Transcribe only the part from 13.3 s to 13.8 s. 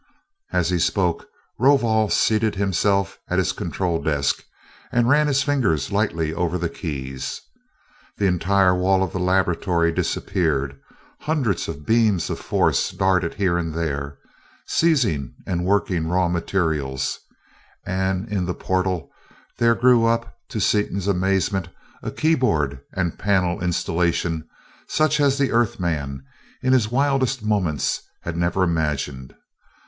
here and